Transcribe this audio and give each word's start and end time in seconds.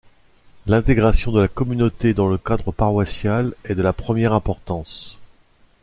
L’intégration 0.65 1.31
de 1.31 1.41
la 1.41 1.47
communauté 1.47 2.15
dans 2.15 2.27
le 2.27 2.39
cadre 2.39 2.71
paroissial 2.71 3.53
est 3.65 3.75
de 3.75 3.83
la 3.83 3.93
première 3.93 4.33
importance. 4.33 5.19